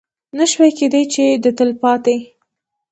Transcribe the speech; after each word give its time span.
نه 0.37 0.45
شوای 0.51 0.71
کېدی 0.77 1.03
چې 1.13 1.23
د 1.43 1.45
تلپاتې 1.57 2.15